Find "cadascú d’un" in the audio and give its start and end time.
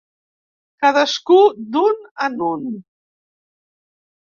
0.85-2.01